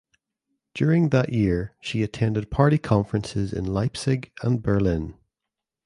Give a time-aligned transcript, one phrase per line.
[0.73, 5.13] During that year she attended party conferences in Leipzig and Berlin.